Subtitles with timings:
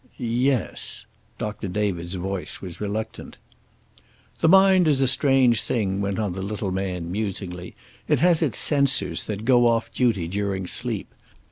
[0.17, 1.05] "Yes."
[1.37, 3.37] Doctor David's voice was reluctant.
[4.39, 7.75] "The mind is a strange thing," went on the little man, musingly.
[8.07, 11.13] "It has its censors, that go off duty during sleep.